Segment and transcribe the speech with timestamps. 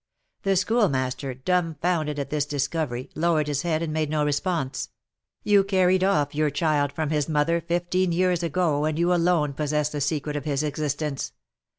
[0.41, 4.89] The Schoolmaster, dumfounded at this discovery, lowered his head and made no response.
[5.43, 9.89] "You carried off your child from his mother fifteen years ago, and you alone possess
[9.89, 11.33] the secret of his existence.